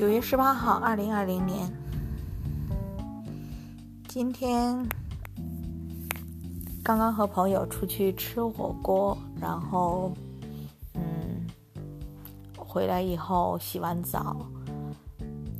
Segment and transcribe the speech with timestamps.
[0.00, 1.70] 九月十八号，二零二零年，
[4.08, 4.74] 今天
[6.82, 10.10] 刚刚和朋友出去吃火锅，然后
[10.94, 11.46] 嗯，
[12.56, 14.34] 回来以后洗完澡，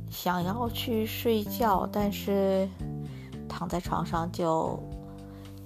[0.09, 2.67] 想要去睡觉，但是
[3.47, 4.81] 躺在床上就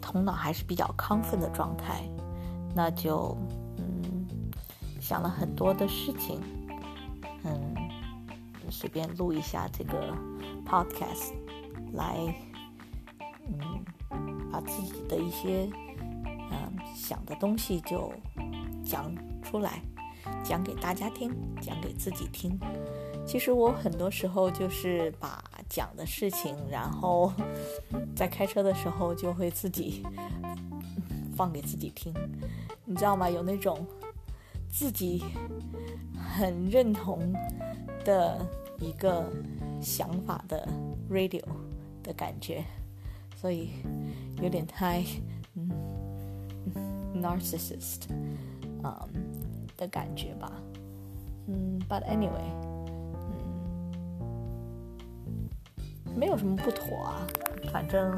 [0.02, 2.04] 头脑还是比较亢奋的状态，
[2.76, 3.38] 那就
[3.78, 4.28] 嗯
[5.00, 6.42] 想了很多的事情，
[8.78, 10.14] 随便录一下这个
[10.66, 11.32] podcast，
[11.94, 12.18] 来，
[13.48, 13.86] 嗯，
[14.52, 15.70] 把自己的一些
[16.52, 18.12] 嗯想的东西就
[18.84, 19.82] 讲出来，
[20.44, 22.60] 讲给大家听，讲给自己听。
[23.26, 27.32] 其实我很多时候就是把讲的事情，然后
[28.14, 30.04] 在开车的时候就会自己
[31.34, 32.14] 放给自己听，
[32.84, 33.30] 你知道吗？
[33.30, 33.88] 有那种
[34.70, 35.24] 自己
[36.14, 37.34] 很认同。
[38.04, 38.38] 的
[38.80, 39.32] 一个
[39.82, 40.68] 想法的
[41.10, 41.44] radio
[42.04, 42.64] 的感觉，
[43.36, 43.70] 所以
[44.42, 45.04] 有点太
[45.56, 45.70] 嗯
[47.22, 48.10] narcissist
[48.84, 48.98] 嗯
[49.78, 50.52] 的感觉吧，
[51.48, 52.50] 嗯，but anyway，
[55.28, 55.50] 嗯，
[56.16, 57.28] 没有什么不妥啊，
[57.72, 58.16] 反正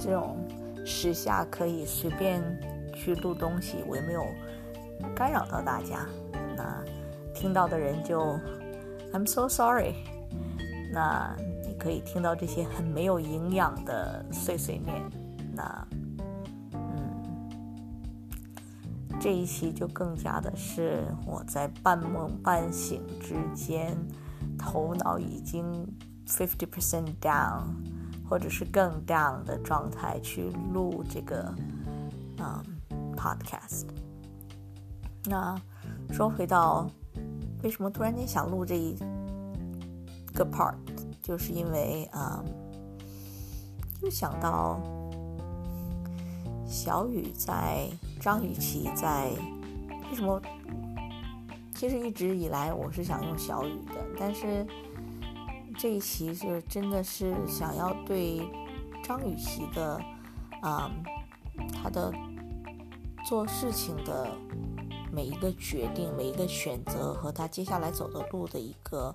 [0.00, 0.36] 这种
[0.84, 2.42] 时下可以随便
[2.94, 4.26] 去录东西，我也没有
[5.14, 6.06] 干扰到大家，
[6.56, 6.84] 那
[7.34, 8.38] 听到的人就。
[9.12, 9.94] I'm so sorry。
[10.92, 11.34] 那
[11.66, 15.02] 你可以听到这些很没有营养的碎碎念。
[15.54, 15.86] 那，
[16.72, 17.22] 嗯，
[19.20, 23.96] 这一期就更加的是我在半梦半醒之间，
[24.58, 25.86] 头脑已经
[26.26, 27.64] fifty percent down，
[28.28, 31.54] 或者是更 down 的状态去录这个
[32.38, 32.62] 嗯
[33.14, 33.86] podcast。
[35.24, 35.60] 那
[36.10, 36.90] 说回到。
[37.62, 38.96] 为什么突然间想录这一
[40.34, 40.74] 个 part？
[41.22, 42.42] 就是因为啊，
[44.00, 44.80] 就想到
[46.66, 47.88] 小雨在
[48.20, 49.30] 张雨绮在
[50.10, 50.42] 为什么？
[51.74, 54.66] 其实一直以来我是想用小雨的，但是
[55.78, 58.40] 这一期是真的是想要对
[59.04, 60.00] 张雨绮的
[60.62, 60.90] 啊，
[61.72, 62.12] 她的
[63.28, 64.28] 做事情的。
[65.14, 69.14] 每一个决定，每一个选择和他接下来走的路的一个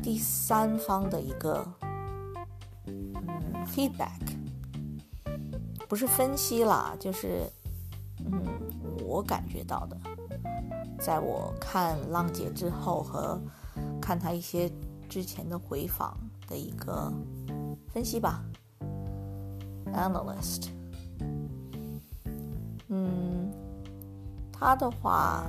[0.00, 1.66] 第三方的一个
[3.66, 4.20] feedback，
[5.88, 7.50] 不是分析啦，就是
[8.24, 8.44] 嗯
[9.04, 9.98] 我感觉到的，
[11.00, 13.40] 在我看浪姐之后和
[14.00, 14.70] 看他一些
[15.08, 17.12] 之前的回访的一个
[17.88, 18.44] 分析吧
[19.92, 20.68] ，analyst，
[22.86, 23.52] 嗯。
[24.62, 25.44] 他的话，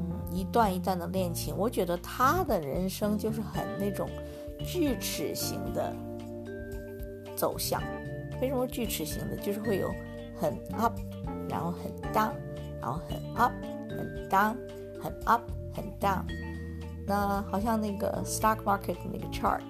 [0.00, 4.08] 嗯，一段一段的恋情，我觉得他的人生就是很那种
[4.64, 5.94] 锯齿型的
[7.36, 7.82] 走向。
[8.40, 9.36] 为什么锯齿型的？
[9.36, 9.94] 就是会有
[10.40, 10.98] 很 up，
[11.46, 12.32] 然后很 down，
[12.80, 13.52] 然后很 up，
[13.90, 14.56] 很 down，
[14.98, 15.42] 很 up，
[15.74, 16.22] 很 down。
[17.06, 19.60] 那好像那个 stock market 那个 chart，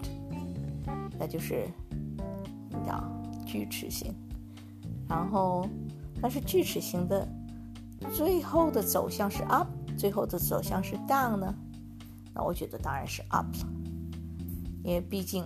[1.19, 1.66] 那就是
[2.71, 3.03] 你知道
[3.45, 4.15] 锯齿型。
[5.09, 5.66] 然后，
[6.22, 7.28] 但是锯齿型的。
[8.08, 11.54] 最后的走向是 up，最后的走向是 down 呢？
[12.34, 13.69] 那我觉得当然是 up 了，
[14.82, 15.44] 因为毕竟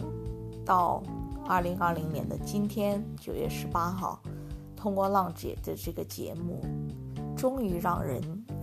[0.64, 1.02] 到
[1.46, 4.20] 二零二零年的今天九月十八号，
[4.76, 6.60] 通过浪姐的这个节目，
[7.36, 8.20] 终于让人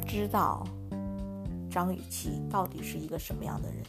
[0.07, 0.63] 知道
[1.69, 3.83] 张雨绮到底是一个什么样的人。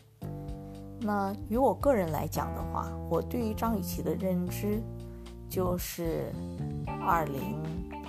[1.01, 4.83] 那于我个人来讲的话，我对于张雨绮的认知
[5.49, 6.33] 就是
[7.01, 7.63] 二零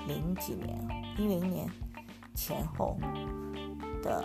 [0.07, 0.79] 零几年，
[1.17, 1.69] 一零年。
[2.33, 2.97] 前后
[4.01, 4.23] 的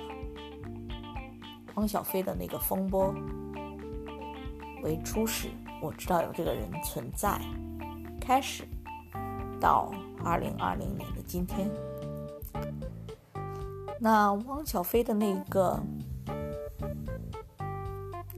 [1.75, 3.15] 汪小菲的那个风波
[4.83, 5.50] 为初始，
[5.83, 7.41] 我知道有这个人存在，
[8.21, 8.66] 开始
[9.61, 9.93] 到
[10.25, 11.69] 二零二零年的今天，
[14.01, 15.78] 那汪小菲的那个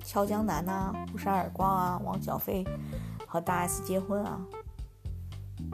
[0.02, 2.64] 俏江南呐，不扇耳光啊，汪小菲
[3.26, 4.40] 和大 S 结婚啊，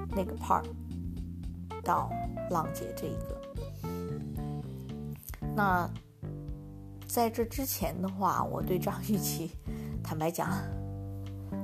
[0.08, 0.64] 那个 part
[1.82, 2.10] 到
[2.50, 3.43] 浪姐这一个。
[5.56, 5.88] 那
[7.06, 9.50] 在这之前的话，我对张雨绮，
[10.02, 10.50] 坦白讲，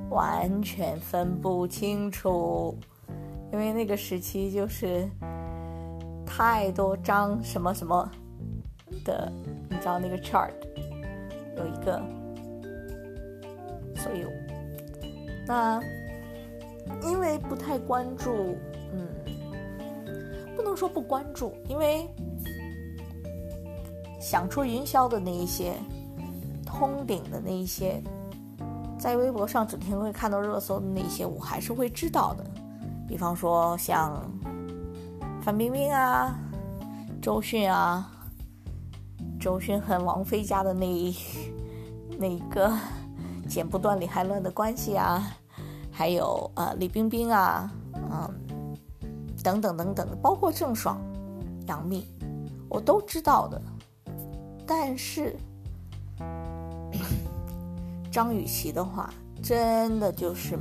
[0.09, 2.77] 完全分不清楚，
[3.51, 5.05] 因为那个时期就是
[6.25, 8.09] 太多张什么什么
[9.03, 9.29] 的，
[9.69, 10.51] 你知道那个 chart
[11.57, 12.01] 有一个，
[13.97, 14.25] 所以
[15.45, 15.81] 那
[17.03, 18.55] 因为不太关注，
[18.93, 22.07] 嗯，不能说不关注，因为。
[24.21, 25.73] 想出云霄的那一些
[26.65, 28.01] 通顶的那一些，
[28.97, 32.45] 在微博上整天会看到热搜的那些，我还是会知道的。
[33.07, 34.21] 比方说像
[35.41, 36.33] 范冰冰啊、
[37.21, 38.09] 周迅啊，
[39.39, 40.85] 周迅和王菲家的那
[42.17, 42.71] 那一个
[43.49, 45.35] 剪不断理还乱的关系啊，
[45.91, 48.29] 还有呃李冰冰啊，嗯，
[49.43, 51.01] 等等等等，包括郑爽、
[51.67, 52.05] 杨幂，
[52.69, 53.61] 我都知道的。
[54.73, 55.35] 但是
[58.09, 59.13] 张雨绮的话，
[59.43, 60.57] 真的就是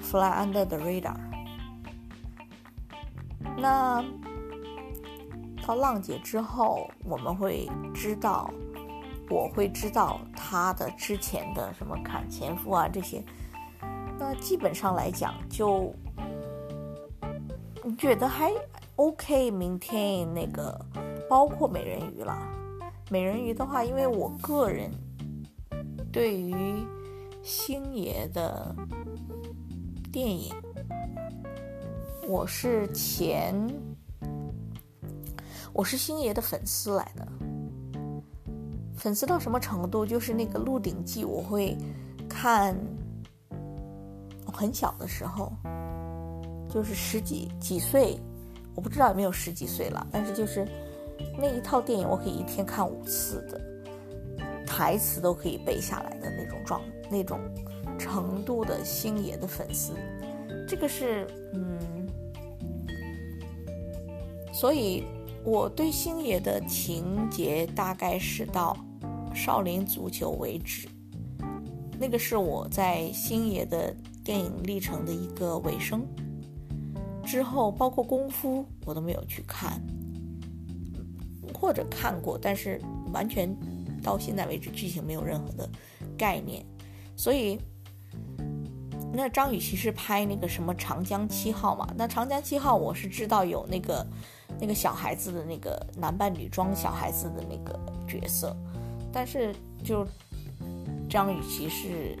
[0.00, 1.14] fly under the radar。
[3.58, 4.02] 那
[5.66, 8.50] 到浪姐之后，我们会知道，
[9.28, 13.22] 我会知道她的之前的什么砍前夫啊这些。
[14.18, 15.94] 那基本上来讲，就
[17.98, 18.50] 觉得还
[18.96, 20.80] OK，maintain 那个，
[21.28, 22.56] 包括美人鱼了。
[23.10, 24.88] 美人鱼的话，因为我个人
[26.12, 26.54] 对于
[27.42, 28.72] 星爷的
[30.12, 30.54] 电影。
[32.28, 33.52] 我是前，
[35.72, 37.26] 我是星爷的粉丝来的，
[38.94, 40.06] 粉丝到什么程度？
[40.06, 41.76] 就是那个《鹿鼎记》，我会
[42.28, 42.76] 看。
[44.52, 45.50] 很小的时候，
[46.68, 48.20] 就是十几几岁，
[48.74, 50.68] 我不知道有没有十几岁了，但是就是
[51.38, 53.60] 那一套电影，我可以一天看五次的，
[54.66, 56.80] 台词都可以背下来的那种状
[57.10, 57.40] 那种
[57.98, 59.92] 程度的星爷的粉丝，
[60.68, 61.78] 这个是嗯。
[64.52, 65.04] 所以，
[65.42, 68.76] 我对星爷的情节大概是到
[69.34, 70.86] 《少林足球》为止，
[71.98, 76.06] 那个是我在星爷的电影历程的一个尾声。
[77.24, 79.80] 之后，包括《功夫》，我都没有去看，
[81.60, 82.80] 或者看过，但是
[83.12, 83.54] 完全
[84.02, 85.68] 到现在为止剧情没有任何的
[86.16, 86.64] 概念。
[87.16, 87.60] 所以，
[89.12, 91.86] 那张雨绮是拍那个什么《长江七号》嘛？
[91.96, 94.06] 那《长江七号》，我是知道有那个。
[94.60, 98.54] 那个小孩子的那个男扮女装小孩子的那个角色，
[99.10, 100.06] 但是就
[101.08, 102.14] 张雨绮是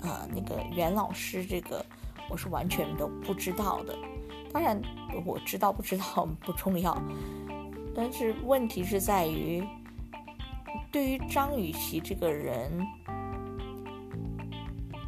[0.00, 1.84] 啊那个袁老师，这个
[2.30, 3.94] 我是完全都不知道的。
[4.50, 4.80] 当然
[5.26, 6.96] 我知道不知道 不重要，
[7.94, 9.62] 但是问题是在于，
[10.90, 12.86] 对于张雨绮这个人，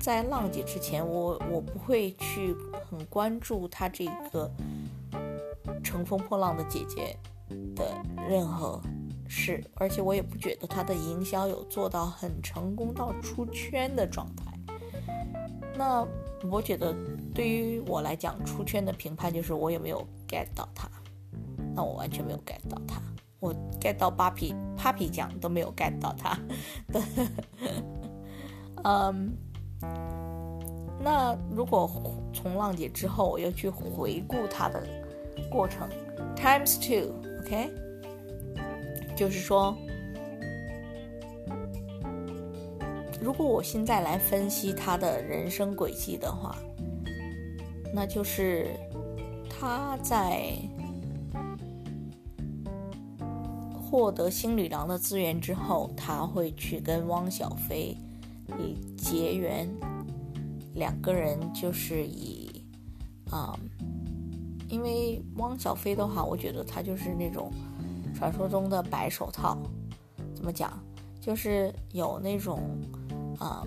[0.01, 2.55] 在浪姐之前，我我不会去
[2.89, 4.51] 很关注她这个。
[5.83, 7.17] 乘风破浪的姐姐
[7.77, 7.95] 的
[8.29, 8.81] 任何
[9.29, 14.53] 事，而且我也不觉得她的营销有做到很成功到出圈的状态。
[15.77, 16.07] 那
[16.51, 16.95] 我觉得
[17.35, 20.89] 对于我来讲，出圈的评判就是我有没有 get 到她。
[21.75, 23.03] 那我完全没有 get 到他，
[23.41, 26.39] 我 get 到 Papi Papi 酱都没有 get 到他。
[28.85, 29.37] 嗯，
[31.01, 31.91] 那如果
[32.33, 34.87] 从浪姐之后，我又去回顾她的。
[35.51, 35.89] 过程
[36.37, 37.69] times two，OK，
[39.17, 39.77] 就是说，
[43.21, 46.57] 如果我现在来分析他的人生轨迹的话，
[47.93, 48.71] 那就是
[49.51, 50.57] 他在
[53.95, 57.97] 获得新女郎的资源之后，他会去跟汪小菲
[58.59, 59.73] 以结缘，
[60.75, 62.61] 两个人就是以
[63.31, 63.57] 啊。
[64.69, 67.53] 因为汪小菲的话，我觉得他就是那种
[68.13, 69.57] 传说中的白手套，
[70.35, 70.77] 怎么讲？
[71.21, 72.77] 就是有那种
[73.39, 73.65] 啊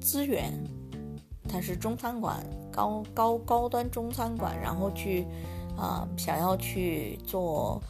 [0.00, 0.54] 资源，
[1.46, 2.42] 他是中餐馆
[2.72, 5.26] 高高高端中餐馆，然后去
[5.76, 7.82] 啊想要去做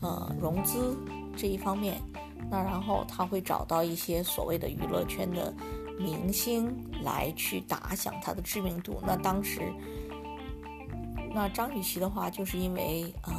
[0.00, 0.96] 呃融资
[1.36, 2.00] 这一方面，
[2.50, 5.52] 那然后他会找到一些所谓的娱乐圈的。
[6.00, 9.02] 明星来去打响他的知名度。
[9.04, 9.60] 那当时，
[11.34, 13.34] 那张雨绮的话，就是因为嗯，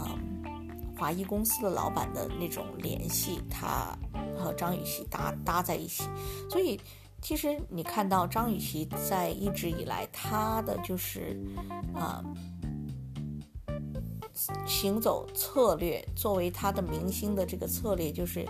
[0.97, 3.97] 华谊公司的老板的那种联系，他
[4.37, 6.03] 和张雨绮搭搭在一起。
[6.49, 6.77] 所以，
[7.21, 11.39] 其实你看到张雨绮在一直以来，他的就是
[11.95, 12.21] 啊，
[14.65, 18.45] 行走策略，作为他的明星的这个策略，就是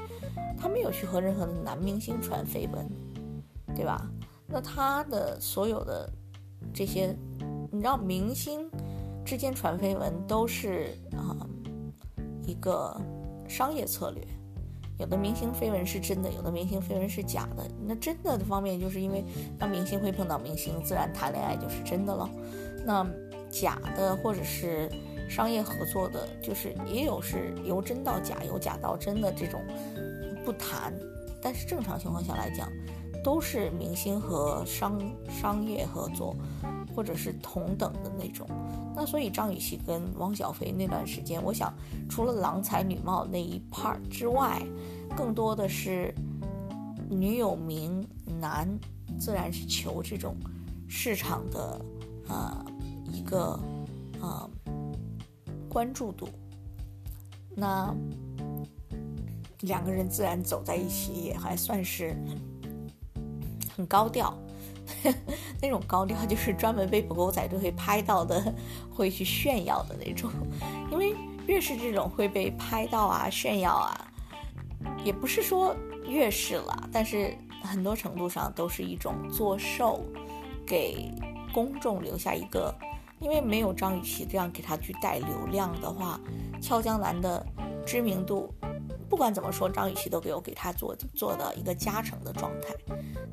[0.58, 2.88] 他没有去和任何的男明星传绯闻。
[3.76, 4.10] 对吧？
[4.46, 6.12] 那他的所有的
[6.74, 7.16] 这些，
[7.72, 8.70] 你知道，明星
[9.24, 11.38] 之间传绯闻都是啊
[12.46, 13.00] 一个
[13.48, 14.28] 商业策略。
[14.98, 17.66] 有的明星绯闻是真的，有的明星绯闻是假的。
[17.86, 19.24] 那真的的方面，就是因为
[19.58, 22.30] 当明星会碰到明星，自然谈恋爱就是真的了。
[22.86, 23.08] 那
[23.50, 24.90] 假的或者是
[25.30, 29.62] 商业合作的，就是也有是由真到假，由假到真的这种
[30.44, 30.94] 不谈，
[31.42, 32.68] 但是正常情况下来讲，
[33.24, 36.36] 都是明星和商商业合作，
[36.96, 38.48] 或者是同等的那种。
[38.96, 41.74] 那所以张雨绮跟汪小菲那段时间，我想
[42.10, 44.62] 除了郎才女貌那一 part 之外，
[45.16, 46.14] 更多的是
[47.10, 48.06] 女有名，
[48.42, 48.68] 男
[49.20, 50.36] 自然是求这种
[50.88, 51.80] 市场的
[52.28, 52.66] 呃
[53.12, 53.58] 一个
[54.22, 54.50] 呃
[55.70, 56.28] 关注度。
[57.56, 57.96] 那
[59.62, 62.16] 两个人自然走在一起，也还算是
[63.76, 64.38] 很高调。
[65.62, 68.54] 那种高调就是专门被狗狗仔队会拍到的，
[68.92, 70.32] 会去炫耀的那种。
[70.92, 71.14] 因为
[71.46, 74.12] 越是这种会被拍到啊、炫耀啊，
[75.04, 75.76] 也不是说
[76.08, 80.04] 越是了，但是很多程度上都是一种作秀，
[80.66, 81.12] 给
[81.54, 82.74] 公众留下一个。
[83.20, 86.20] 因为没有张雨绮这样给他去带流量的话，
[86.62, 87.46] 俏江南的
[87.86, 88.54] 知名度，
[89.10, 92.76] 不管怎么说，张雨绮都给我给他做做到一个加成的状态。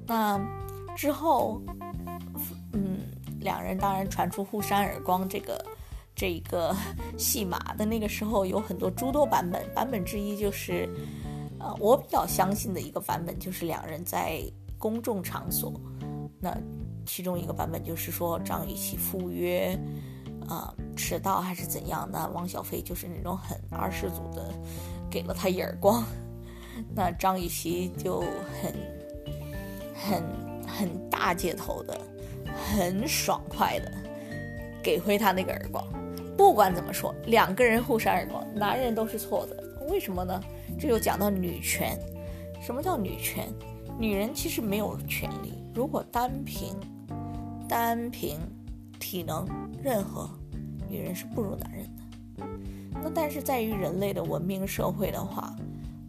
[0.06, 0.40] 那。
[0.96, 1.60] 之后，
[2.72, 3.00] 嗯，
[3.40, 5.62] 两人当然传出互扇耳光这个
[6.14, 6.74] 这个
[7.18, 9.62] 戏码的那个时候，有很多诸多版本。
[9.74, 10.88] 版本之一就是，
[11.60, 14.40] 呃，我比较相信的一个版本就是两人在
[14.78, 15.70] 公众场所，
[16.40, 16.50] 那
[17.06, 19.78] 其中一个版本就是说张雨绮赴约，
[20.48, 24.52] 啊，迟到还是怎样的，汪小菲就是那种很二世祖的
[25.10, 26.04] 给了他一耳光，
[26.94, 28.20] 那张雨绮就
[28.60, 28.74] 很
[29.94, 30.46] 很。
[30.68, 31.98] 很大街头的，
[32.52, 33.90] 很爽快的，
[34.82, 35.82] 给回他那个耳光。
[36.36, 39.86] 不管怎么说，两个人互扇耳光，男人都是错的。
[39.88, 40.38] 为什么呢？
[40.78, 41.96] 这就讲到女权。
[42.60, 43.48] 什么叫女权？
[43.98, 45.54] 女人其实没有权利。
[45.72, 46.74] 如果单凭
[47.68, 48.38] 单凭
[48.98, 49.46] 体能，
[49.82, 50.28] 任何
[50.88, 52.46] 女人是不如男人的。
[53.02, 55.54] 那但是在于人类的文明社会的话。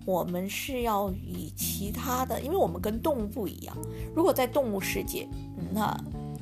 [0.05, 3.75] 我们是要以其他的，因为我们跟动物不一样。
[4.15, 5.27] 如果在动物世界，
[5.69, 5.93] 那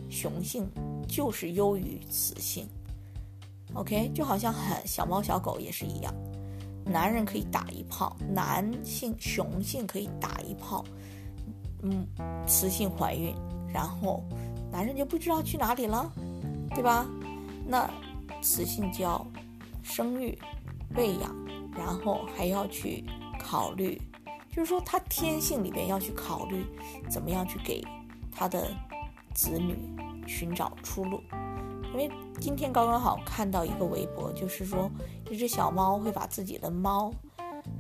[0.08, 0.70] 雄性
[1.08, 2.68] 就是优于雌性。
[3.74, 6.14] OK，就好像很小猫小狗也是一样，
[6.86, 10.86] 男人可以打一炮，男性雄性可以打一炮，
[11.82, 12.06] 嗯，
[12.46, 13.34] 雌性怀孕，
[13.74, 14.24] 然后
[14.76, 16.12] 男人就不知道去哪里了，
[16.72, 17.08] 对吧？
[17.66, 17.90] 那
[18.42, 19.26] 雌性就要
[19.82, 20.38] 生育、
[20.98, 21.34] 喂养，
[21.78, 23.06] 然后还要去。
[23.48, 24.02] 考虑，
[24.50, 26.66] 就是说他天性里边要去考虑，
[27.12, 27.80] 怎么样去给
[28.32, 28.68] 他的
[29.36, 29.78] 子女
[30.26, 31.22] 寻找出路。
[31.92, 32.10] 因为
[32.42, 34.90] 今天刚刚好看到一个微博，就是说
[35.30, 37.14] 一只小猫会把自己的猫，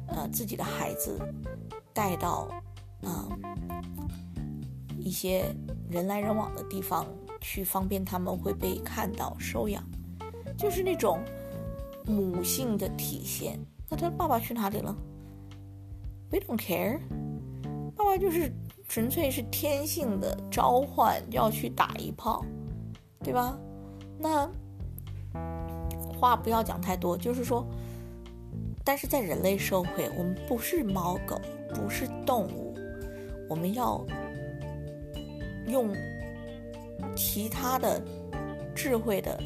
[0.07, 1.19] 呃，自己的孩子
[1.91, 2.47] 带到，
[3.01, 3.27] 嗯，
[4.99, 5.45] 一些
[5.89, 7.05] 人来人往的地方
[7.41, 9.83] 去，方便他们会被看到收养，
[10.57, 11.19] 就是那种
[12.05, 13.59] 母性的体现。
[13.89, 14.95] 那他爸爸去哪里了
[16.31, 16.99] ？We don't care，
[17.95, 18.51] 爸爸就是
[18.87, 22.43] 纯粹是天性的召唤，要去打一炮，
[23.23, 23.57] 对吧？
[24.17, 24.49] 那
[26.17, 27.67] 话不要讲太多，就是说，
[28.83, 31.39] 但是在人类社会，我们不是猫狗，
[31.73, 32.73] 不是动物，
[33.49, 34.03] 我们要
[35.67, 35.93] 用
[37.15, 38.01] 其他的
[38.75, 39.41] 智慧的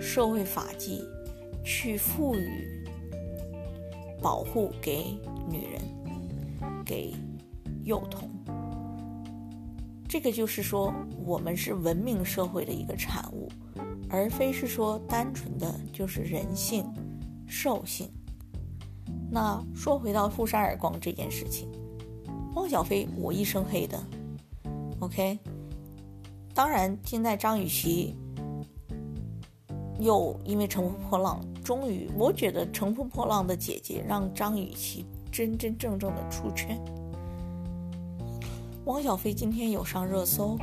[0.00, 1.02] 社会法纪
[1.64, 2.86] 去赋予
[4.22, 5.18] 保护给
[5.48, 5.80] 女人。
[6.84, 7.14] 给
[7.84, 8.28] 幼童，
[10.08, 10.92] 这个就是说，
[11.24, 13.48] 我们是文明社会的一个产物，
[14.08, 16.84] 而非是说单纯的就是人性、
[17.46, 18.10] 兽性。
[19.30, 21.70] 那说回到傅山耳光这件事情，
[22.56, 23.96] 汪小菲我一身黑的
[25.10, 25.38] ，OK。
[26.54, 28.16] 当然，现在张雨绮
[29.98, 35.04] 又因为乘风破浪，终于，我觉得乘风破浪的姐姐让张雨绮。
[35.32, 36.76] 真真正正的出圈。
[38.86, 40.58] 汪小菲今天有上热搜，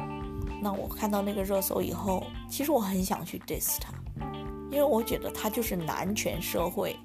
[0.61, 3.93] 那我看到那个热搜以后，其实我很想去 diss 他，
[4.69, 6.97] 因为我觉得他就是男权社会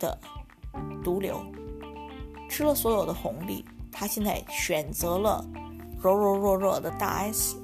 [0.00, 0.18] 的
[1.04, 1.40] 毒瘤，
[2.50, 5.46] 吃了所有的红利，他现在选择了
[6.02, 7.56] 柔柔弱弱的大 S。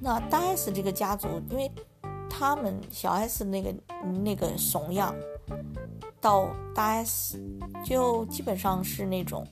[0.00, 1.70] 那大 S 这个家族，因为
[2.28, 3.74] 他们小 S 那个
[4.22, 5.14] 那个怂样。
[6.20, 7.36] 到大 S
[7.84, 9.44] 就基本上是那种，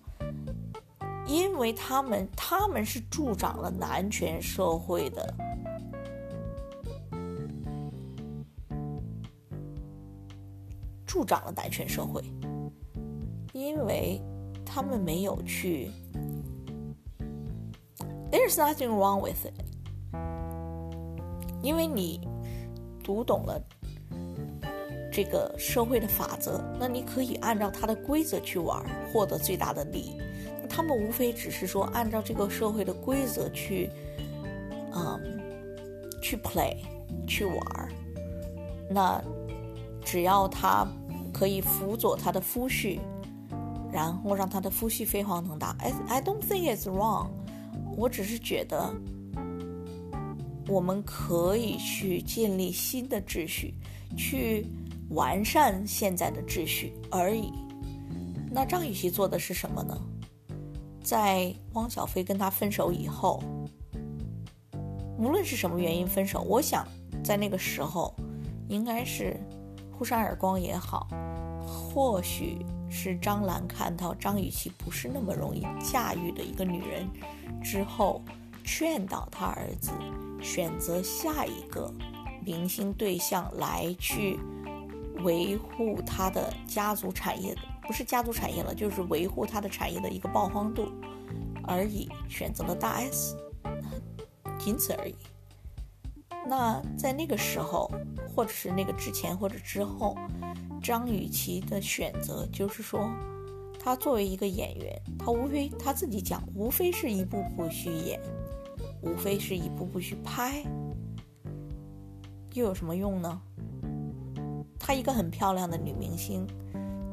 [1.27, 5.35] 因为他们他们是助长了男权社会的，
[11.05, 12.23] 助长了男权社会，
[13.53, 14.23] 因为
[14.65, 15.91] 他们没有去
[18.31, 19.55] ，There's nothing wrong with it，
[21.63, 22.21] 因为你
[23.03, 23.61] 读懂了。
[25.13, 28.81] 这个社会的法则，那你可以按照它的规则去玩，
[29.13, 30.17] 获得最大的利益。
[30.69, 33.91] 他们无非只是说按照这个社会的规则去，
[34.95, 35.21] 嗯，
[36.23, 36.77] 去 play，
[37.27, 37.59] 去玩。
[38.89, 39.21] 那
[40.05, 40.87] 只要他
[41.35, 43.01] 可以辅佐他的夫婿，
[43.93, 45.77] 然后让他的夫婿飞黄腾达。
[45.81, 47.31] I I don't think it's wrong。
[47.97, 48.93] 我只是觉得
[50.69, 53.75] 我们可以去建立新的秩序，
[54.17, 54.67] 去。
[55.11, 57.53] 完善现在的秩序而已。
[58.49, 60.01] 那张雨绮做的是什么呢？
[61.03, 63.43] 在汪小菲跟他分手以后，
[65.19, 66.87] 无论是什么原因分手，我想
[67.25, 68.15] 在那个时候，
[68.69, 69.37] 应该是
[69.91, 71.09] 互扇耳光也好，
[71.67, 77.09] 或许是张兰看到张雨绮不是那么容易驾驭的一个女人，
[77.63, 78.23] 之后
[78.65, 79.93] 劝导他儿子
[80.43, 81.91] 选择下一个
[82.45, 84.39] 明星对象来去。
[85.23, 90.89] 维护他的家族产业，不是家族产业了，就是维护他的产业的一个曝光度
[91.63, 93.37] 而已，选择了大 S，
[94.59, 95.15] 仅此而已。
[96.47, 97.91] 那在那个时候，
[98.35, 100.17] 或者是那个之前或者之后，
[100.83, 103.09] 张雨绮的选择就是说，
[103.79, 108.21] 她作为一个演员，她无非她自己讲，无非是一步步去演，
[109.03, 110.65] 无非是一步步去拍，
[112.55, 113.41] 又有什么用呢？
[114.79, 116.47] 她一个很漂亮的女明星，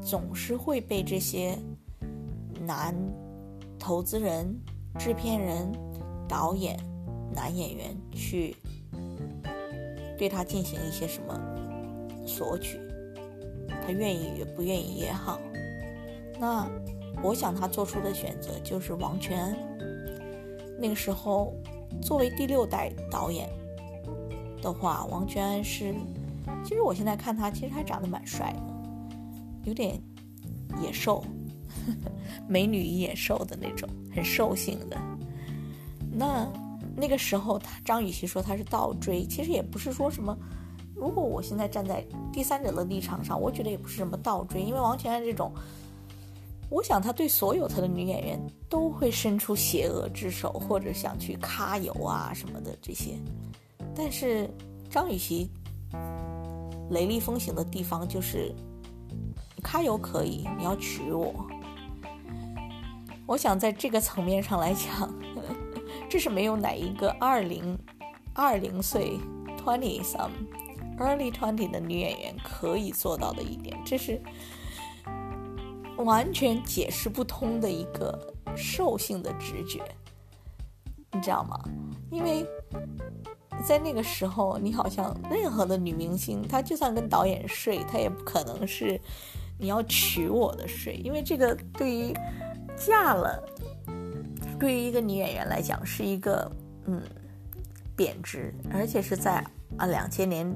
[0.00, 1.56] 总是会被这些
[2.60, 2.94] 男
[3.78, 4.58] 投资人、
[4.98, 5.70] 制片人、
[6.26, 6.76] 导演、
[7.32, 8.56] 男演员去
[10.18, 11.40] 对他进行一些什么
[12.26, 12.78] 索取，
[13.68, 15.40] 他愿意也不愿意也好。
[16.38, 16.68] 那
[17.22, 19.56] 我想他做出的选择就是王全安。
[20.80, 21.54] 那个时候，
[22.02, 23.48] 作为第六代导演
[24.60, 25.94] 的话，王全安是。
[26.64, 28.60] 其实我现在看他，其实还长得蛮帅的，
[29.64, 30.00] 有点
[30.82, 31.22] 野兽，
[32.48, 34.96] 美女与野兽的那种，很兽性的。
[36.10, 36.50] 那
[36.98, 40.36] 那个时候，他张雨绮说他是倒追，其实也不是说什么。
[40.94, 45.52] 如果我现在站在第三者的立场上，我觉得也不是什么倒追，因为王全安这种，
[46.70, 53.14] 我想他对所有他的女演员都会伸出邪恶之手，或者想去揩油啊什么的这些。
[53.94, 54.50] 但是
[54.90, 55.48] 张雨绮。
[56.90, 58.50] 雷厉风行的地方就是，
[59.62, 61.34] 揩油可以，你要娶我。
[63.26, 65.14] 我想在这个层面上来讲，
[66.08, 67.78] 这是没有哪一个二零
[68.34, 69.18] 二零岁
[69.56, 70.30] twenty some
[70.98, 74.20] early twenty 的女演员可以做到的一点，这是
[75.98, 78.18] 完全解释不通的一个
[78.56, 79.82] 兽性的直觉，
[81.12, 81.60] 你知道吗？
[82.10, 82.46] 因为。
[83.66, 88.98] 在那个时候，你好像任何的女明星，她就算跟导演睡，她也不可能是
[89.58, 92.14] 你要娶我的睡，因为这个对于
[92.76, 93.42] 嫁了，
[94.58, 96.50] 对于一个女演员来讲是一个
[96.86, 97.00] 嗯
[97.96, 99.44] 贬值，而且是在
[99.76, 100.52] 啊两千年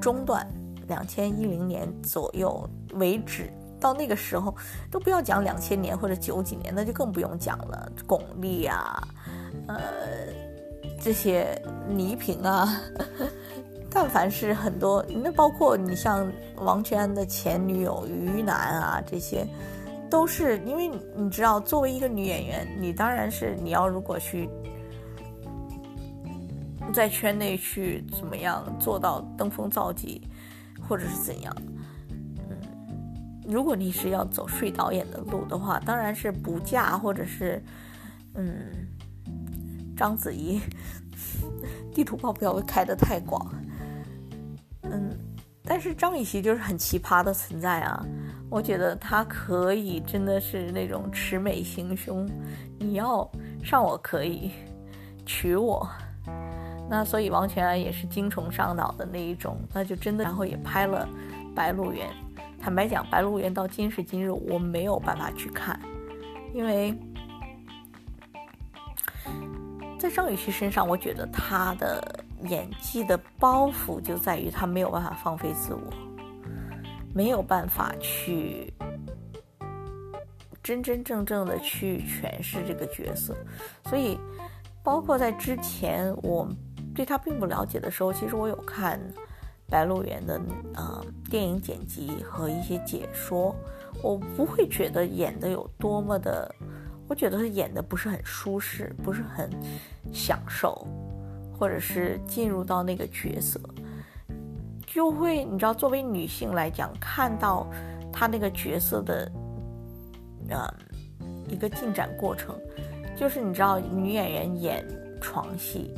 [0.00, 0.46] 中段，
[0.86, 4.54] 两千一零年左右为止，到那个时候
[4.90, 9.08] 都不要讲两千年或者九几年，那就更不用讲了，巩俐啊，
[9.68, 9.78] 呃。
[11.00, 11.56] 这些
[11.88, 12.82] 倪萍啊，
[13.88, 19.46] 但凡是很多，那包括你像王全安的前女友于南啊，这些
[20.10, 24.48] 都是因为你知道，作为一个女演员，你当然是你要如果去
[26.92, 30.22] 在圈内去怎么样做到登峰造极，
[30.88, 31.54] 或者是怎样，
[32.38, 32.56] 嗯，
[33.46, 37.62] 如果你是要走睡导演的路的话，当然是不嫁或者是
[38.34, 38.86] 嗯。
[39.96, 40.60] 章子怡，
[41.92, 43.52] 地图炮不要开得太广。
[44.82, 45.10] 嗯，
[45.68, 48.02] 但是张雨绮就是很奇葩的存在啊！
[48.48, 52.26] 我觉得她可以真的是那种魑美行凶，
[52.78, 53.30] 你要
[53.62, 54.50] 上我可以
[55.26, 55.86] 娶我。
[56.88, 61.06] 那所以王全安也是精虫上脑的那一种，那就真的然后也拍了
[61.54, 62.08] 《白鹿原》。
[62.58, 65.78] 坦白讲，《白鹿原》到今时今日我没有办法去看，
[66.54, 66.98] 因为。
[69.98, 75.80] 在张雨绮身上，我觉得她的演技的包袱就在于他没有办法放飞自我，
[77.14, 78.72] 没有办法去
[80.62, 83.36] 真真正正的去诠释这个角色。
[83.86, 84.18] 所以，
[84.82, 86.48] 包括在之前我
[86.94, 88.98] 对他并不了解的时候，其实我有看
[89.68, 90.40] 《白鹿原》的
[90.74, 93.54] 呃电影剪辑和一些解说，
[94.02, 96.54] 我不会觉得演的有多么的。
[97.08, 99.48] 我觉得他演的不是很舒适，不是很
[100.12, 100.86] 享受，
[101.58, 103.60] 或者是进入到那个角色。
[104.86, 107.66] 就会你知道，作为女性来讲，看到
[108.12, 109.30] 她那个角色的，
[110.48, 110.74] 呃，
[111.48, 112.58] 一个进展过程，
[113.14, 114.86] 就是你知道，女演员演
[115.20, 115.94] 床戏，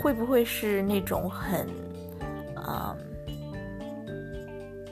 [0.00, 1.68] 会不会是那种很，
[2.56, 2.96] 啊，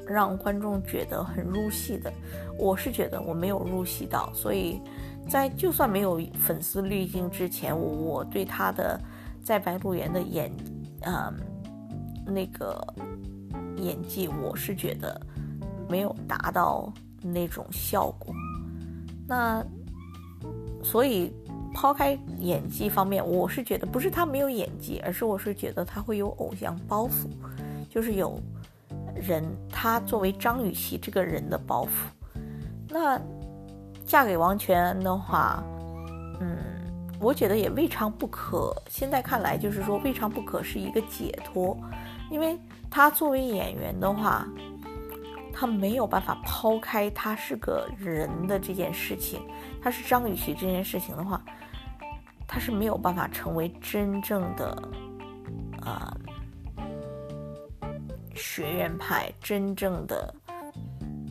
[0.07, 2.13] 让观众觉得很入戏的？
[2.59, 4.81] 我是觉得我没有入戏到，所以
[5.29, 9.01] 在就算没有粉丝滤镜之前，我对他的
[9.43, 10.51] 在《白鹿原》的演，
[11.03, 11.35] 嗯。
[12.29, 12.85] 那个
[13.77, 15.21] 演技，我是觉得
[15.89, 18.35] 没有达到那种效果。
[19.29, 19.65] 那
[20.83, 21.33] 所以
[21.73, 27.29] 抛开演技方面，我是觉得不是他没有演技，而是我是觉得他会有偶像包袱，
[27.89, 28.43] 就是有
[29.15, 31.89] 人他作为张雨绮这个人的包袱。
[32.89, 33.17] 那
[34.07, 35.63] 嫁给王全安的话，
[36.41, 36.57] 嗯，
[37.21, 38.75] 我觉得也未尝不可。
[38.89, 41.77] 现在看来，就是说未尝不可是一个解脱。
[42.31, 42.59] 因为
[42.91, 44.47] 他作为演员的话，
[45.53, 49.41] 他没有办法抛开他是个人的这件事情，
[49.81, 51.41] 他是张雨绮这件事情的话，
[52.47, 54.77] 他是没有办法成为真正的
[55.81, 56.17] 啊
[58.35, 60.35] 学院派真正的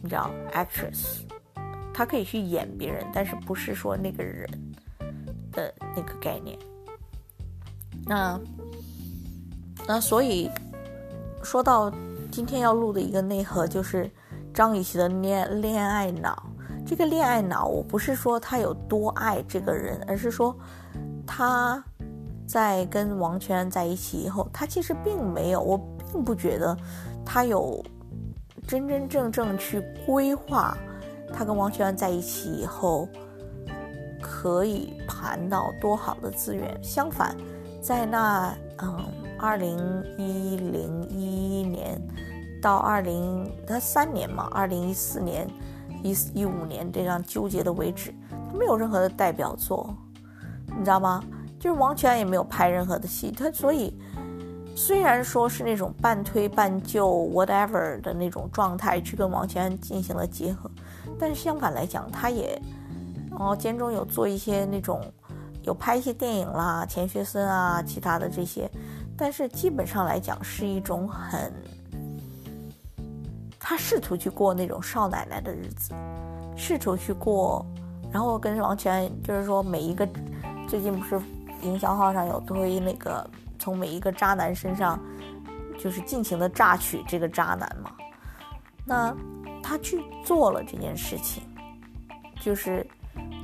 [0.02, 1.25] 你知道 actress，
[1.96, 4.50] 他可以去演别人，但是不是说那个人
[5.52, 6.60] 的那个概念。
[8.06, 8.40] 那
[9.88, 10.52] 那所以。
[11.44, 11.94] 说到
[12.32, 14.10] 今天要录的一个内核，就是
[14.52, 16.50] 张雨绮的恋恋爱脑。
[16.84, 20.58] 这个恋爱脑，我不是说她有多爱这个人，而是说
[21.24, 21.84] 她
[22.48, 25.78] 在跟王全安在一起以后，她其实并没有，我
[26.12, 26.76] 并不觉得
[27.24, 27.80] 她有
[28.68, 30.76] 真真正正去规划
[31.34, 33.08] 他跟王全安在一起以后
[34.22, 36.78] 可以盘到多好的资源。
[36.84, 37.36] 相反，
[37.82, 39.06] 在那嗯。
[39.38, 39.78] 二零
[40.18, 42.02] 一零一一年
[42.62, 45.46] 到二零他三年嘛，二零一四年
[46.02, 49.94] 一一五年这样纠结的为止，他没有任何的代表作，
[50.68, 51.22] 你知道吗？
[51.60, 53.94] 就是王全安也没有拍任何的戏，他所以
[54.74, 60.72] 虽然说是那种半推半就 whatever 的那种状态去跟王全安进行了结合，
[61.20, 62.62] 但是相反来讲，他也
[63.32, 65.02] 哦间中有做一些那种
[65.64, 68.70] 有拍一些电影啦，钱学森啊，其他的这些。
[69.18, 71.52] 但是基本上来讲，是一种很，
[73.58, 75.94] 他试图去过那种少奶奶的日子，
[76.58, 77.66] 试图去过，
[78.12, 80.06] 然后跟王全就是说每一个，
[80.68, 81.22] 最近不是
[81.62, 83.26] 营销号上有推那个
[83.58, 85.00] 从每一个渣男身上，
[85.80, 87.92] 就是尽情的榨取这个渣男嘛，
[88.86, 89.16] 那
[89.68, 91.42] 他去做了这件事情，
[92.40, 92.86] 就是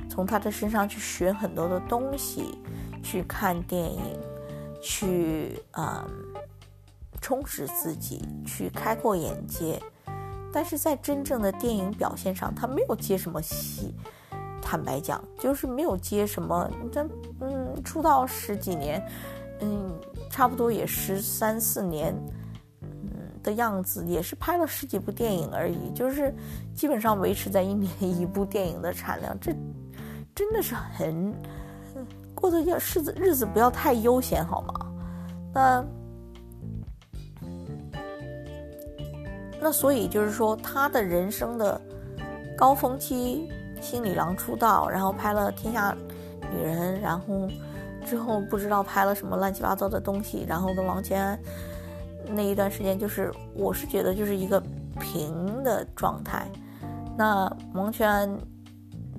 [0.08, 2.56] 从他的身上去学很多的东西，
[3.02, 4.00] 去看电影。
[4.84, 6.04] 去嗯，
[7.20, 9.80] 充实自己，去开阔眼界，
[10.52, 13.94] 但是在真正的电影表现上，他没有接什么戏。
[14.60, 16.68] 坦白讲，就是没有接什么。
[16.92, 17.06] 他
[17.42, 19.00] 嗯，出道十几年，
[19.60, 19.88] 嗯，
[20.28, 22.12] 差不多也十三四年，
[23.42, 26.34] 的样子，也是拍了十几部电影而已，就是
[26.74, 29.36] 基本上维持在一年一部电影的产量。
[29.40, 29.52] 这
[30.34, 31.34] 真的是很。
[32.34, 34.74] 过的要日子日子不要太悠闲好吗？
[35.54, 35.84] 那
[39.60, 41.80] 那所以就是说，他的人生的
[42.56, 43.48] 高峰期，
[43.80, 45.96] 新女郎出道，然后拍了《天下
[46.52, 47.48] 女人》，然后
[48.04, 51.38] 之后不知道拍了什么乱七八糟的东西，然后跟王千安
[52.32, 54.60] 那一段时间，就是我是觉得就是一个
[55.00, 56.46] 平的状态。
[57.16, 58.28] 那蒙圈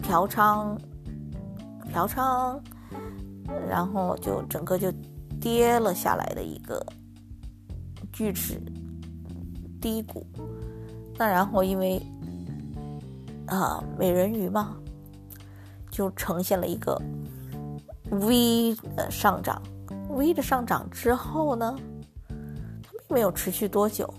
[0.02, 0.78] 嫖娼，
[1.92, 2.60] 嫖娼。
[3.70, 4.92] 然后就整个就
[5.40, 6.84] 跌了下来的一个
[8.12, 8.60] 锯齿
[9.82, 10.26] 低谷，
[11.18, 12.02] 那然后因为
[13.48, 14.78] 啊美人鱼嘛，
[15.92, 17.00] 就呈现了一个
[18.12, 19.62] V 的上涨
[20.10, 21.78] ，V 的上涨之后呢，
[23.14, 24.12] 没有持续多久，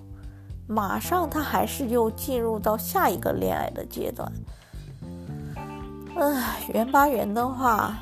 [0.68, 4.33] 马上他还是又进入到下一个恋爱的阶段。
[6.16, 7.94] 唉，袁八元的话。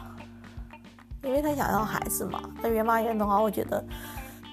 [1.25, 3.85] 因为他想要孩子嘛，那袁八元的话，我觉得，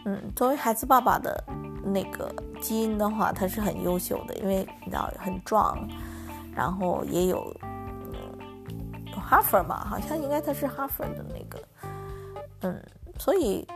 [0.05, 1.43] 嗯，作为孩子爸爸的
[1.83, 5.75] 那个基因的话，他是很优秀的，因为你知道很壮，
[6.53, 7.51] 然后也有，
[9.19, 11.59] 哈佛嘛，好像应该他是哈佛的那个，
[12.61, 12.79] 嗯，
[13.17, 13.67] 所以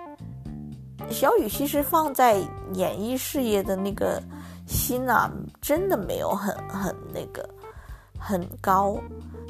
[1.10, 2.38] 小雨其实放在
[2.74, 4.22] 演艺事业的那个
[4.66, 7.48] 心呐，真的没有很很那个
[8.18, 8.98] 很高，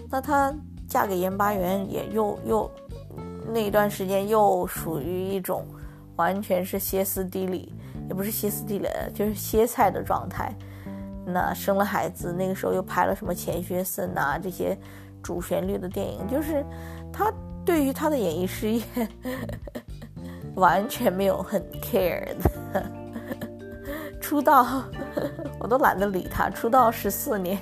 [0.10, 0.53] 那她
[0.88, 2.69] 嫁给严八元也又又。
[3.45, 5.65] 那一段时间又属于一种
[6.15, 7.71] 完全是歇斯底里，
[8.08, 10.51] 也不是歇斯底里，就是歇菜的状态。
[11.25, 14.77] 那生了孩子，那个时候又拍了什么钱学森啊这些
[15.21, 16.65] 主旋律的电影，就是
[17.12, 17.32] 他
[17.63, 18.82] 对于他的演艺事业
[20.56, 22.84] 完全没有很 care 的。
[24.22, 24.84] 出道
[25.60, 27.60] 我都懒得理他，出道十四年，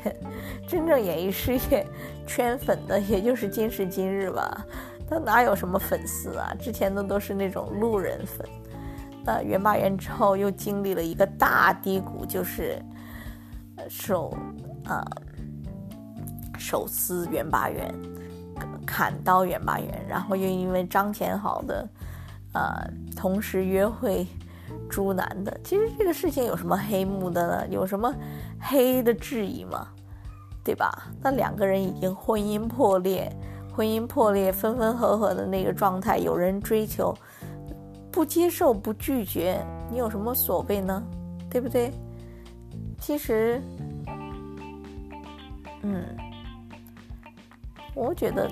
[0.67, 1.85] 真正演艺事业
[2.27, 4.65] 圈粉的也就是今时今日吧。
[5.09, 6.53] 他哪有什么粉丝啊？
[6.59, 8.47] 之前的都是那种路人粉。
[9.25, 12.81] 那袁巴元之后又经历了一个大低谷，就是
[13.89, 14.35] 手
[14.85, 15.05] 啊
[16.57, 17.93] 手撕袁巴元，
[18.85, 21.87] 砍刀袁巴元，然后又因为张天好的
[22.53, 24.25] 呃同时约会
[24.89, 27.67] 猪男的，其实这个事情有什么黑幕的呢？
[27.69, 28.13] 有什么
[28.59, 29.87] 黑的质疑吗？
[30.63, 31.07] 对吧？
[31.21, 33.31] 那两个人已经婚姻破裂。
[33.73, 37.15] 婚姻破裂、分分合合的那个状态，有人追求，
[38.11, 41.01] 不接受、不拒绝，你有什么所谓呢？
[41.49, 41.89] 对不对？
[42.99, 43.61] 其实，
[45.83, 46.03] 嗯，
[47.95, 48.51] 我觉得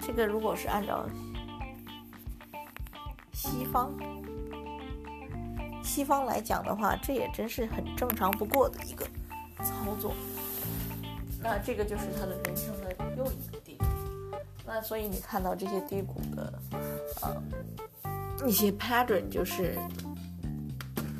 [0.00, 1.04] 这个如果是按照
[3.42, 3.92] 西方
[5.82, 9.04] 西方来讲的话，这也真是很正常不过的一个
[9.58, 10.14] 操作。
[11.42, 13.84] 那这个就是他的人生的又一个低谷。
[14.64, 16.62] 那所以你看到这些低谷的，
[17.22, 17.42] 呃，
[18.46, 19.76] 一些 pattern，就是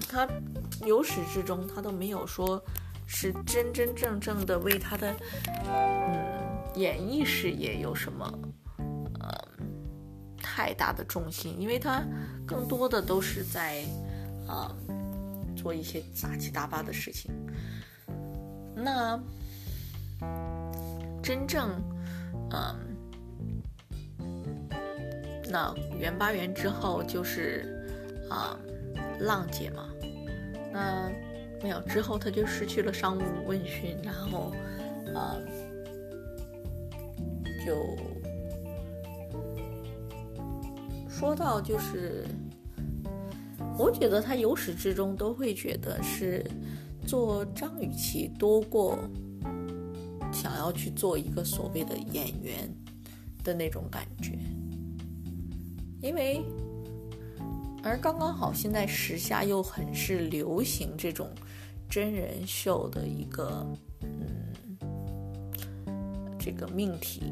[0.09, 0.29] 他
[0.85, 2.63] 由始至终他都没有说
[3.05, 5.13] 是真真正正的为他的
[5.67, 6.25] 嗯
[6.77, 8.33] 演艺事业有什么
[10.55, 12.03] 太大的重心，因为他
[12.47, 13.83] 更多的都是在
[14.47, 14.71] 啊
[15.57, 17.33] 做一些杂七杂八的事情。
[18.77, 19.19] 那
[21.23, 21.71] 真正
[22.51, 22.77] 嗯。
[25.51, 27.83] 那元八元之后就是
[28.29, 28.55] 啊，
[29.21, 29.89] 浪姐嘛。
[30.71, 31.11] 那
[31.63, 34.53] 没有之后，他就失去了商务问讯，然后
[35.15, 35.37] 啊，
[37.65, 37.97] 就
[41.23, 42.27] 说到就是，
[43.79, 46.45] 我觉得他由始至终都会觉得是
[47.07, 48.99] 做张雨绮多过
[50.33, 52.69] 想要去做一个所谓的演员
[53.45, 54.37] 的那种感觉。
[56.01, 56.43] 因为，
[57.85, 61.31] 而刚刚好，现在时下又很是流行这种
[61.89, 63.65] 真人秀的一个
[64.01, 64.77] 嗯
[66.37, 67.23] 这个命题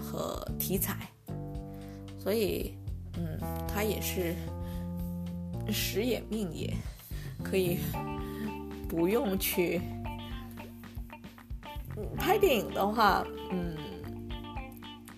[0.00, 1.06] 和题材，
[2.18, 2.74] 所以
[3.16, 4.34] 嗯，他也是
[5.72, 6.72] 时也命也，
[7.42, 7.78] 可以
[8.88, 9.80] 不用去
[12.16, 13.76] 拍电影的话，嗯，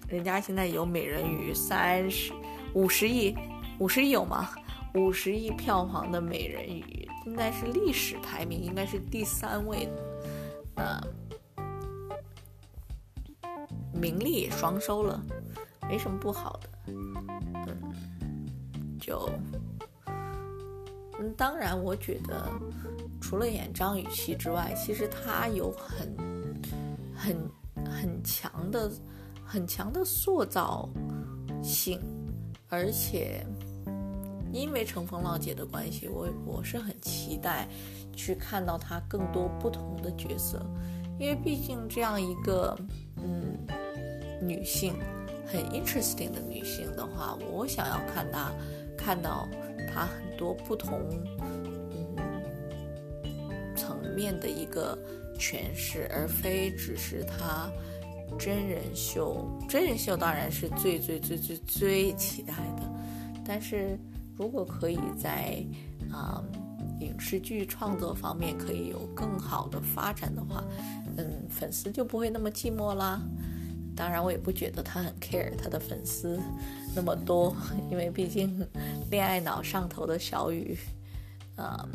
[0.08, 2.32] 人家现在有美人鱼三十。
[2.74, 3.34] 五十亿，
[3.78, 4.50] 五十亿有吗？
[4.94, 9.92] 五十亿票房的《美人鱼》应该是历史排名，应该是第三位的，
[10.74, 11.00] 呃，
[13.94, 15.18] 名利双收了，
[15.88, 16.55] 没什么不好。
[19.06, 19.30] 就，
[21.20, 22.50] 嗯，当然，我觉得
[23.20, 26.12] 除了演张雨绮之外，其实她有很、
[27.14, 27.36] 很、
[27.84, 28.90] 很强的、
[29.44, 30.88] 很强的塑造
[31.62, 32.00] 性。
[32.68, 33.46] 而且，
[34.52, 37.68] 因为乘风浪姐的关系，我我是很期待
[38.12, 40.60] 去看到她更多不同的角色，
[41.16, 42.76] 因为毕竟这样一个
[43.18, 43.56] 嗯
[44.42, 44.94] 女性
[45.46, 48.50] 很 interesting 的女性的话，我想要看她
[48.96, 49.48] 看到
[49.92, 51.00] 他很多不同
[51.40, 52.16] 嗯
[53.76, 54.98] 层面的一个
[55.38, 57.70] 诠释，而非只是他。
[58.40, 62.82] 真人秀，真人秀当然是最最最最最期待的，
[63.46, 63.96] 但是
[64.36, 65.64] 如果可以在
[66.12, 66.42] 啊
[67.00, 70.62] 影视剧创作方面可以有更好的发展的话，
[71.16, 73.22] 嗯，粉丝就不会那么寂寞啦。
[73.96, 76.38] 当然，我也不觉得他很 care 他的粉丝
[76.94, 77.56] 那么多，
[77.90, 78.64] 因为毕竟
[79.10, 80.76] 恋爱脑上头的小雨，
[81.56, 81.88] 啊，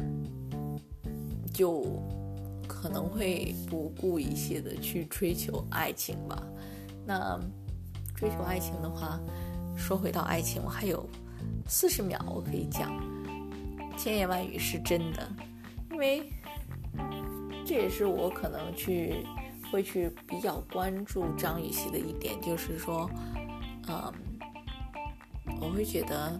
[1.54, 1.86] 就。
[2.68, 6.42] 可能会不顾一切的去追求爱情吧。
[7.06, 7.40] 那
[8.16, 9.20] 追求爱情的话，
[9.78, 11.08] 说回到爱情，我还有
[11.68, 12.92] 四十秒，我可以讲
[13.96, 15.30] 千言万语是真的，
[15.92, 16.32] 因为
[17.64, 19.18] 这也是我可能去
[19.72, 23.10] 会去比较关注张雨绮的一点，就是说，
[23.88, 24.14] 嗯，
[25.62, 26.40] 我会觉得，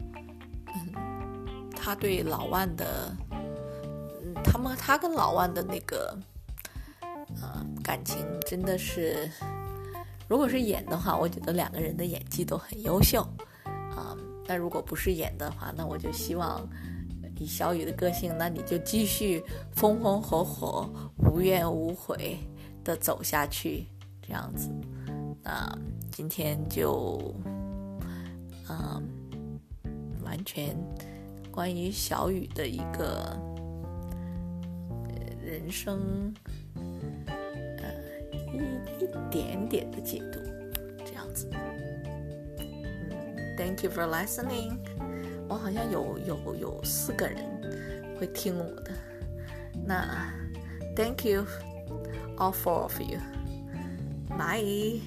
[0.76, 6.18] 嗯，他对老万的，嗯，他们他跟老万的那个。
[7.42, 9.32] 啊，感情真的是，
[10.28, 13.22] 如果是演的话，我觉得两个人的演技都很优秀
[13.66, 14.16] 啊。
[14.46, 16.62] 那如果不是演的话，那我就希望
[17.40, 19.42] 以小雨的个性，那你就继续
[19.72, 22.38] 风风火火、无怨无悔
[22.84, 23.86] 的走下去，
[24.22, 24.70] 这样子。
[25.44, 25.78] 那
[26.12, 27.34] 今天就，
[28.70, 29.04] 嗯，
[30.24, 30.76] 完全
[31.52, 33.38] 关于小雨的一个
[35.44, 36.34] 人生，
[36.76, 37.84] 呃，
[38.54, 40.40] 一一点点的解读，
[41.06, 41.50] 这样子。
[43.58, 44.78] Thank you for listening。
[45.50, 47.44] 我好像有有有四个人
[48.18, 48.92] 会听我的，
[49.86, 50.32] 那
[50.96, 51.46] Thank you
[52.42, 55.00] all four of you。Bye。